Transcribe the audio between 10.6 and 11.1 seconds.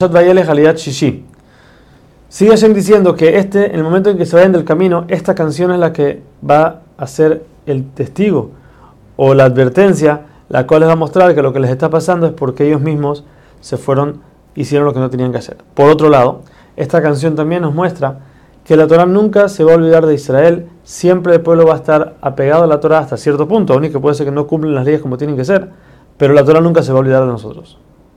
cual les va a